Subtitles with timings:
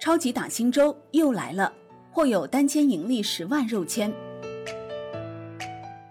[0.00, 1.72] 超级打新周又来了，
[2.12, 4.12] 或有单签盈利十万肉签。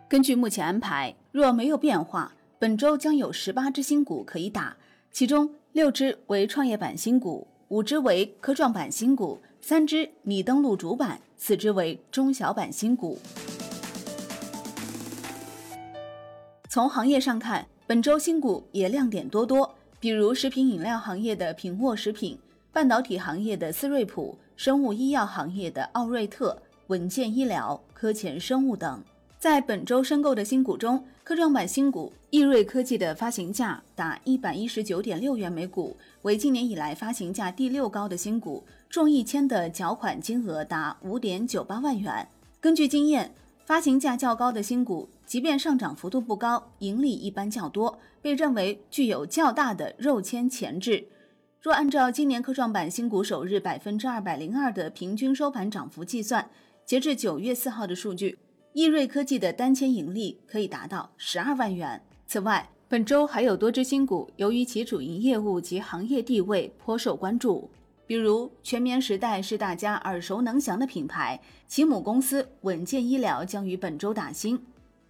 [0.10, 4.76] 根据目前安排，若没有变化，本周将有十八只新股可以打，
[5.10, 13.18] 其中六只为创业板新股，五只为科创板新股，三只拟登陆主板，四只为中小板新股。
[16.70, 22.38] 从行业上看，本周新股也亮点多多，比如食品饮料行业的品沃食品。
[22.78, 29.04] 半导体行业的思瑞普、生物医药行业的奥瑞特、稳健医疗、科前生物等，
[29.40, 42.30] 在本周申购的新股中，科创板新股易瑞科技的发行价达一百一十九点六元每股，为今年以来发行价第六高的新股，中一签的缴款金额达五点九八万元。
[42.62, 43.34] 根据经验，
[43.66, 51.08] 发行价较高的新股，即便上涨幅度不高，盈利一般较多，被认为具有较大的肉签潜质。
[51.60, 56.48] 若按照今年科创板新股首日百分之二百零二的平均收盘涨幅计算，
[56.86, 58.38] 截至九月四号的数据，
[58.74, 62.00] 易瑞科技的单签盈利可以达到十二万元。
[62.28, 67.70] 此外，本周还有多只新股由于其主营业务及行业地位颇受关注，
[68.06, 74.64] 比如全棉时代是大家耳熟能详的品牌，其母公司稳健医疗将于本周打新。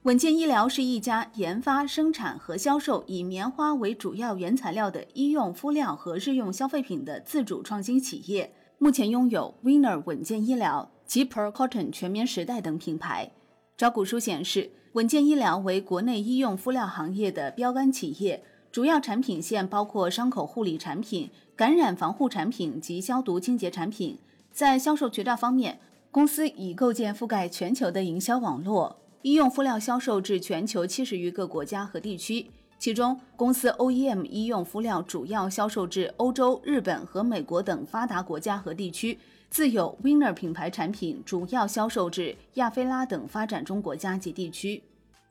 [0.07, 13.31] 稳健医疗是一家研发、生产和销售以棉花为主要原材料的医用敷料和日用消费品的自主创新企业，目前拥有 Winner 稳健医疗、及 Per Cotton 全棉时代等品牌。
[13.75, 18.41] 招股书显示，稳健医疗为国内医用敷料行业的标杆企业，
[18.71, 24.17] 主要产品线包括伤口护理产品、感染防护产品及消毒清洁产品。
[24.53, 28.95] 在销售渠道方面，公司已构建覆盖全球的营销网络。
[29.23, 32.45] 医用敷料销售至全球七十余个国家和地区，
[32.77, 39.17] 其中公司 OEM 医用敷料主要销售至欧洲、日本和美国等发达国家和地区，
[39.49, 44.83] 自有 Winner 品牌产品主要销售至亚非拉等发展中国家及地区。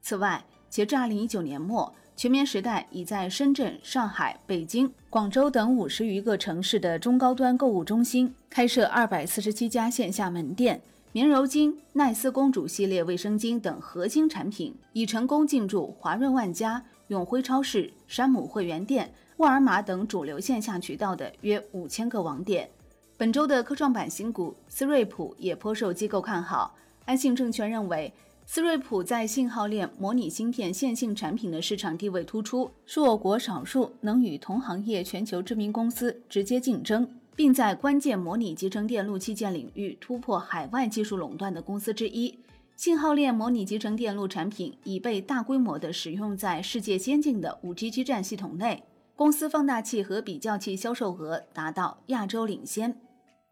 [0.02, 10.82] 此外，截至二零一九年末，全棉时代已在深圳、上海、北京、广州等五十余个城市的中高端购物中心开设二百四十七家线下门店。
[11.16, 22.68] 棉柔巾、奈斯公主系列卫生巾等核心产品已成功进驻华润万家、永辉超市、山姆会员店、沃尔玛等主流线下渠道的约五千个网点。
[23.16, 26.76] 本周的科创板新股思瑞普也颇受机构看好。
[27.06, 28.12] 安信证券认为，
[28.44, 37.08] 思瑞普在信号链模拟芯片线性产品的市场地位突出，是我国少数能与同行业全球知名公司直接竞争。
[37.36, 42.38] 并在关键模拟集成电路器件领域突破海外技术垄断的公司之一。
[42.74, 48.82] 信号链模拟集成电路产品已被大规模的使用在世界先进的 5G 基站系统内，
[49.14, 52.98] 公司放大器和比较器销售额达到亚洲领先。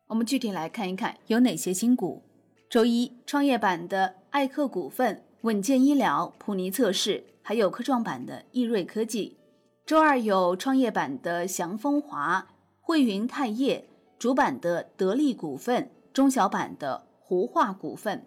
[0.08, 2.22] 我们具体来看一看有哪些新股。
[2.68, 9.36] 周一，创业板的艾克股份、稳健医疗、普尼测试，还有科创板的易瑞科技。
[9.86, 12.46] 周二有创业板的祥丰华。
[12.86, 18.26] 汇云泰业主板的得力股份，中小板的湖化股份。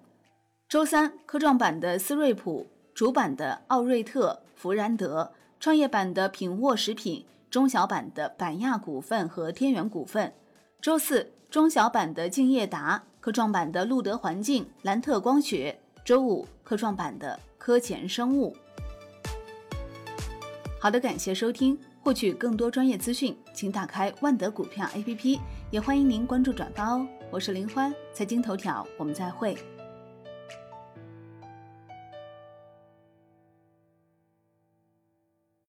[0.68, 10.34] 周三科创板的思瑞普，主板的奥瑞特、福然德，创业板的品沃食品，中小板的板亚股份和天元股份。
[10.82, 15.80] 周四中小板的敬业达，科创板的路德环境、兰特光学。
[16.04, 18.56] 周五科创板的科前生物。
[20.80, 21.78] 好的，感谢收听。
[22.08, 27.06] 获取更多专业资讯，请打开万德股票 APP，也欢迎您关注转发哦。
[27.30, 29.58] 我是林欢，财经头条，我们再会。